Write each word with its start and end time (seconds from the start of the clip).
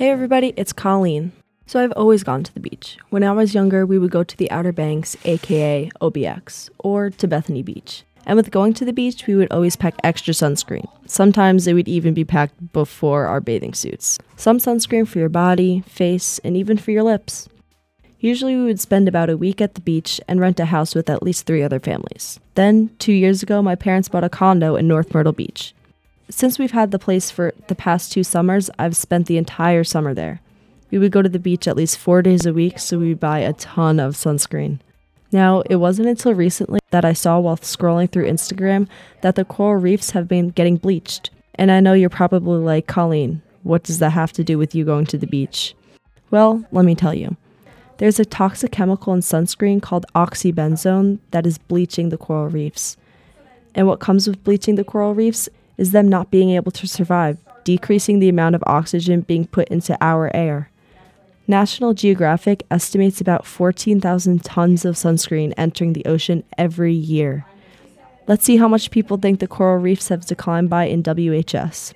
Hey 0.00 0.08
everybody, 0.08 0.54
it's 0.56 0.72
Colleen. 0.72 1.32
So 1.66 1.78
I've 1.78 1.92
always 1.92 2.24
gone 2.24 2.42
to 2.44 2.54
the 2.54 2.58
beach. 2.58 2.96
When 3.10 3.22
I 3.22 3.32
was 3.32 3.52
younger, 3.52 3.84
we 3.84 3.98
would 3.98 4.10
go 4.10 4.24
to 4.24 4.34
the 4.34 4.50
Outer 4.50 4.72
Banks, 4.72 5.14
aka 5.26 5.90
OBX, 6.00 6.70
or 6.78 7.10
to 7.10 7.28
Bethany 7.28 7.62
Beach. 7.62 8.02
And 8.24 8.34
with 8.34 8.50
going 8.50 8.72
to 8.72 8.86
the 8.86 8.94
beach, 8.94 9.26
we 9.26 9.34
would 9.34 9.52
always 9.52 9.76
pack 9.76 9.96
extra 10.02 10.32
sunscreen. 10.32 10.88
Sometimes 11.04 11.66
it 11.66 11.74
would 11.74 11.86
even 11.86 12.14
be 12.14 12.24
packed 12.24 12.72
before 12.72 13.26
our 13.26 13.42
bathing 13.42 13.74
suits. 13.74 14.18
Some 14.36 14.56
sunscreen 14.56 15.06
for 15.06 15.18
your 15.18 15.28
body, 15.28 15.80
face, 15.80 16.38
and 16.38 16.56
even 16.56 16.78
for 16.78 16.92
your 16.92 17.02
lips. 17.02 17.50
Usually, 18.20 18.56
we 18.56 18.64
would 18.64 18.80
spend 18.80 19.06
about 19.06 19.28
a 19.28 19.36
week 19.36 19.60
at 19.60 19.74
the 19.74 19.82
beach 19.82 20.18
and 20.26 20.40
rent 20.40 20.58
a 20.60 20.64
house 20.64 20.94
with 20.94 21.10
at 21.10 21.22
least 21.22 21.44
three 21.44 21.62
other 21.62 21.78
families. 21.78 22.40
Then, 22.54 22.88
two 22.98 23.12
years 23.12 23.42
ago, 23.42 23.60
my 23.60 23.74
parents 23.74 24.08
bought 24.08 24.24
a 24.24 24.30
condo 24.30 24.76
in 24.76 24.88
North 24.88 25.12
Myrtle 25.12 25.34
Beach. 25.34 25.74
Since 26.30 26.60
we've 26.60 26.70
had 26.70 26.92
the 26.92 26.98
place 26.98 27.30
for 27.30 27.52
the 27.66 27.74
past 27.74 28.12
two 28.12 28.22
summers, 28.22 28.70
I've 28.78 28.96
spent 28.96 29.26
the 29.26 29.36
entire 29.36 29.82
summer 29.82 30.14
there. 30.14 30.40
We 30.90 30.98
would 30.98 31.10
go 31.10 31.22
to 31.22 31.28
the 31.28 31.40
beach 31.40 31.66
at 31.66 31.76
least 31.76 31.98
four 31.98 32.22
days 32.22 32.46
a 32.46 32.52
week, 32.52 32.78
so 32.78 32.98
we 32.98 33.14
buy 33.14 33.40
a 33.40 33.52
ton 33.52 33.98
of 33.98 34.14
sunscreen. 34.14 34.78
Now, 35.32 35.62
it 35.62 35.76
wasn't 35.76 36.08
until 36.08 36.34
recently 36.34 36.80
that 36.90 37.04
I 37.04 37.12
saw 37.14 37.40
while 37.40 37.56
scrolling 37.56 38.10
through 38.10 38.30
Instagram 38.30 38.88
that 39.22 39.34
the 39.34 39.44
coral 39.44 39.80
reefs 39.80 40.10
have 40.10 40.28
been 40.28 40.50
getting 40.50 40.76
bleached. 40.76 41.30
And 41.56 41.70
I 41.70 41.80
know 41.80 41.92
you're 41.94 42.08
probably 42.08 42.58
like, 42.58 42.86
Colleen, 42.86 43.42
what 43.64 43.82
does 43.82 43.98
that 43.98 44.10
have 44.10 44.32
to 44.32 44.44
do 44.44 44.56
with 44.56 44.74
you 44.74 44.84
going 44.84 45.06
to 45.06 45.18
the 45.18 45.26
beach? 45.26 45.74
Well, 46.30 46.64
let 46.70 46.84
me 46.84 46.94
tell 46.94 47.14
you. 47.14 47.36
There's 47.98 48.20
a 48.20 48.24
toxic 48.24 48.72
chemical 48.72 49.12
in 49.12 49.20
sunscreen 49.20 49.82
called 49.82 50.06
oxybenzone 50.14 51.18
that 51.32 51.44
is 51.44 51.58
bleaching 51.58 52.08
the 52.08 52.16
coral 52.16 52.48
reefs. 52.48 52.96
And 53.74 53.86
what 53.86 54.00
comes 54.00 54.26
with 54.26 54.42
bleaching 54.42 54.76
the 54.76 54.84
coral 54.84 55.14
reefs 55.14 55.48
is 55.80 55.92
them 55.92 56.06
not 56.06 56.30
being 56.30 56.50
able 56.50 56.70
to 56.70 56.86
survive, 56.86 57.38
decreasing 57.64 58.18
the 58.18 58.28
amount 58.28 58.54
of 58.54 58.62
oxygen 58.66 59.22
being 59.22 59.46
put 59.46 59.66
into 59.68 59.96
our 60.02 60.30
air. 60.36 60.70
National 61.48 61.94
Geographic 61.94 62.64
estimates 62.70 63.18
about 63.18 63.46
14,000 63.46 64.44
tons 64.44 64.84
of 64.84 64.94
sunscreen 64.94 65.54
entering 65.56 65.94
the 65.94 66.04
ocean 66.04 66.44
every 66.58 66.92
year. 66.92 67.46
Let's 68.28 68.44
see 68.44 68.58
how 68.58 68.68
much 68.68 68.90
people 68.90 69.16
think 69.16 69.40
the 69.40 69.48
coral 69.48 69.78
reefs 69.78 70.08
have 70.08 70.26
declined 70.26 70.68
by 70.68 70.84
in 70.84 71.02
WHS. 71.02 71.94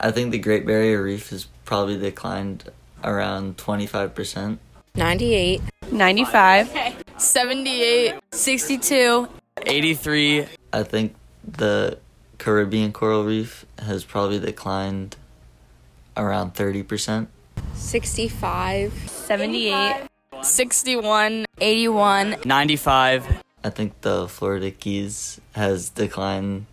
I 0.00 0.10
think 0.10 0.32
the 0.32 0.38
Great 0.38 0.64
Barrier 0.66 1.02
Reef 1.02 1.28
has 1.30 1.46
probably 1.66 1.98
declined 1.98 2.70
around 3.04 3.58
25%. 3.58 4.56
98, 4.94 5.60
95, 5.92 6.96
78, 7.18 8.14
62, 8.32 9.28
83. 9.66 10.46
I 10.72 10.82
think 10.82 11.14
the 11.46 11.98
Caribbean 12.38 12.92
coral 12.92 13.24
reef 13.24 13.66
has 13.78 14.04
probably 14.04 14.38
declined 14.38 15.16
around 16.16 16.54
30%. 16.54 17.26
65, 17.74 18.92
78, 19.08 20.06
61, 20.42 21.44
81, 21.58 22.36
95. 22.44 23.42
I 23.64 23.70
think 23.70 24.00
the 24.02 24.28
Florida 24.28 24.70
Keys 24.70 25.40
has 25.52 25.90
declined 25.90 26.66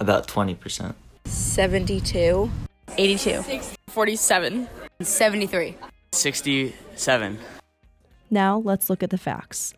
about 0.00 0.26
20%. 0.26 0.94
72, 1.26 2.50
82, 2.96 3.60
47, 3.88 4.68
73. 5.00 5.76
67. 6.12 7.38
Now, 8.30 8.58
let's 8.58 8.90
look 8.90 9.02
at 9.02 9.10
the 9.10 9.18
facts. 9.18 9.74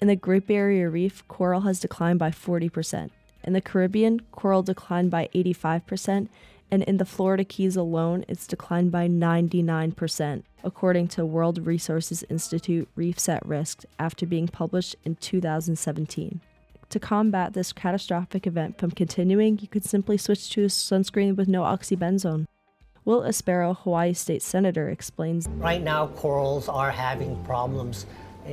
In 0.00 0.08
the 0.08 0.16
Great 0.16 0.46
Barrier 0.46 0.90
Reef, 0.90 1.26
coral 1.28 1.62
has 1.62 1.80
declined 1.80 2.18
by 2.18 2.30
40%. 2.30 3.10
In 3.44 3.52
the 3.52 3.60
Caribbean, 3.60 4.20
coral 4.32 4.62
declined 4.62 5.10
by 5.10 5.28
85%, 5.34 6.28
and 6.70 6.82
in 6.82 6.96
the 6.96 7.04
Florida 7.04 7.44
Keys 7.44 7.76
alone, 7.76 8.24
it's 8.26 8.46
declined 8.46 8.90
by 8.90 9.06
99%, 9.06 10.42
according 10.64 11.08
to 11.08 11.26
World 11.26 11.66
Resources 11.66 12.24
Institute 12.30 12.88
Reefs 12.96 13.28
at 13.28 13.46
Risk 13.46 13.84
after 13.98 14.26
being 14.26 14.48
published 14.48 14.96
in 15.04 15.16
2017. 15.16 16.40
To 16.88 16.98
combat 16.98 17.52
this 17.52 17.72
catastrophic 17.72 18.46
event 18.46 18.78
from 18.78 18.90
continuing, 18.90 19.58
you 19.58 19.68
could 19.68 19.84
simply 19.84 20.16
switch 20.16 20.50
to 20.50 20.64
a 20.64 20.68
sunscreen 20.68 21.36
with 21.36 21.48
no 21.48 21.62
oxybenzone. 21.62 22.46
Will 23.04 23.22
Espero, 23.22 23.76
Hawaii 23.76 24.14
State 24.14 24.42
Senator, 24.42 24.88
explains 24.88 25.46
Right 25.48 25.82
now, 25.82 26.06
corals 26.08 26.68
are 26.68 26.90
having 26.90 27.42
problems 27.44 28.06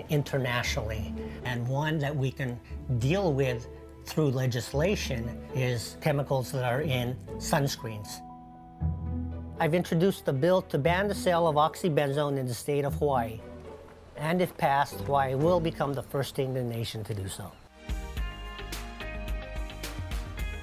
internationally, 0.10 1.14
and 1.46 1.66
one 1.68 1.98
that 2.00 2.16
we 2.16 2.32
can 2.32 2.60
deal 3.00 3.34
with 3.34 3.68
through 4.06 4.32
legislation 4.32 5.42
is 5.56 5.98
chemicals 6.02 6.52
that 6.52 6.64
are 6.64 6.82
in 6.82 7.16
sunscreens. 7.38 8.22
I've 9.60 9.74
introduced 9.74 10.28
a 10.28 10.34
bill 10.34 10.62
to 10.64 10.78
ban 10.78 11.08
the 11.08 11.16
sale 11.16 11.48
of 11.48 11.56
oxybenzone 11.56 12.38
in 12.38 12.48
the 12.48 12.54
state 12.54 12.84
of 12.84 12.96
Hawaii. 12.96 13.40
And 14.18 14.42
if 14.42 14.56
passed, 14.58 14.96
Hawaii 15.02 15.36
will 15.36 15.60
become 15.60 15.94
the 15.94 16.04
first 16.04 16.30
state 16.30 16.46
in 16.46 16.54
the 16.54 16.64
nation 16.64 17.04
to 17.06 17.14
do 17.14 17.28
so. 17.28 17.52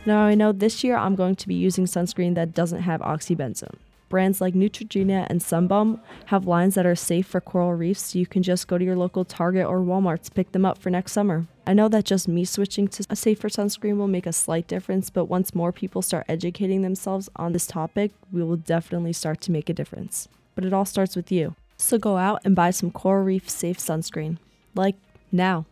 Now 0.07 0.23
I 0.23 0.35
know 0.35 0.53
this 0.53 0.83
year 0.83 0.97
I'm 0.97 1.17
going 1.17 1.37
to 1.37 1.49
be 1.49 1.55
using 1.55 1.85
sunscreen 1.85 2.35
that 2.35 2.55
doesn't 2.55 2.83
have 2.83 3.01
oxybenzone. 3.01 3.77
Brands 4.09 4.41
like 4.41 4.55
Neutrogena 4.55 5.27
and 5.29 5.41
Sunbum 5.41 6.01
have 6.27 6.47
lines 6.47 6.75
that 6.77 6.87
are 6.87 6.97
safe 6.97 7.27
for 7.27 7.43
coral 7.43 7.75
reefs, 7.75 8.01
so 8.01 8.19
you 8.19 8.27
can 8.27 8.43
just 8.43 8.67
go 8.67 8.79
to 8.79 8.85
your 8.85 8.97
local 8.97 9.25
Target 9.25 9.67
or 9.67 9.81
Walmart 9.81 10.23
to 10.23 10.31
pick 10.31 10.53
them 10.53 10.65
up 10.65 10.79
for 10.79 10.89
next 10.89 11.13
summer. 11.13 11.47
I 11.69 11.75
know 11.75 11.89
that 11.89 12.07
just 12.07 12.29
me 12.29 12.47
switching 12.47 12.89
to 12.89 13.05
a 13.11 13.15
safer 13.15 13.51
sunscreen 13.51 13.99
will 13.99 14.09
make 14.09 14.25
a 14.25 14.33
slight 14.33 14.67
difference, 14.67 15.11
but 15.11 15.27
once 15.27 15.55
more 15.55 15.71
people 15.71 16.01
start 16.01 16.25
educating 16.27 16.81
themselves 16.81 17.29
on 17.37 17.53
this 17.53 17.67
topic, 17.67 18.13
we 18.33 18.43
will 18.43 18.57
definitely 18.57 19.13
start 19.13 19.43
to 19.43 19.53
make 19.53 19.69
a 19.69 19.75
difference. 19.75 20.29
But 20.55 20.65
it 20.65 20.73
all 20.73 20.87
starts 20.87 21.15
with 21.15 21.31
you. 21.31 21.57
So 21.77 21.99
go 21.99 22.17
out 22.17 22.41
and 22.43 22.57
buy 22.57 22.71
some 22.71 22.91
coral 22.91 23.23
reef 23.23 23.51
safe 23.51 23.77
sunscreen. 23.77 24.39
Like 24.75 24.97
now. 25.31 25.67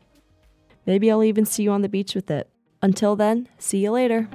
Maybe 0.84 1.10
I'll 1.10 1.24
even 1.24 1.46
see 1.46 1.62
you 1.62 1.70
on 1.70 1.80
the 1.80 1.88
beach 1.88 2.14
with 2.14 2.30
it. 2.30 2.46
Until 2.82 3.16
then, 3.16 3.48
see 3.58 3.78
you 3.78 3.92
later. 3.92 4.28